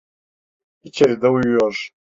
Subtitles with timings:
[0.83, 1.89] İçeride uyuyor.